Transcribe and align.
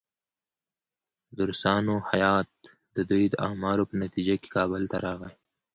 د 1.35 1.37
روسانو 1.49 1.95
هیات 2.11 2.51
د 2.95 2.97
دوی 3.09 3.23
د 3.29 3.33
اعمالو 3.47 3.83
په 3.89 3.95
نتیجه 4.03 4.35
کې 4.41 4.49
کابل 4.55 4.83
ته 4.91 4.97
راغی. 5.05 5.31